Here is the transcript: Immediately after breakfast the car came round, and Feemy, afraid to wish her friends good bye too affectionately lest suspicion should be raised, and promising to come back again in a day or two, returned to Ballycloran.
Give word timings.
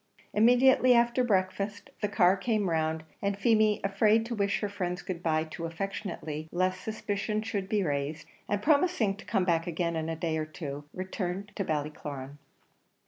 Immediately 0.33 0.95
after 0.95 1.23
breakfast 1.23 1.91
the 2.01 2.07
car 2.07 2.35
came 2.35 2.71
round, 2.71 3.03
and 3.21 3.37
Feemy, 3.37 3.79
afraid 3.83 4.25
to 4.25 4.33
wish 4.33 4.61
her 4.61 4.67
friends 4.67 5.03
good 5.03 5.21
bye 5.21 5.43
too 5.43 5.65
affectionately 5.67 6.49
lest 6.51 6.81
suspicion 6.81 7.43
should 7.43 7.69
be 7.69 7.83
raised, 7.83 8.25
and 8.49 8.63
promising 8.63 9.15
to 9.17 9.25
come 9.25 9.45
back 9.45 9.67
again 9.67 9.95
in 9.95 10.09
a 10.09 10.15
day 10.15 10.39
or 10.39 10.45
two, 10.47 10.85
returned 10.91 11.51
to 11.55 11.63
Ballycloran. 11.63 12.39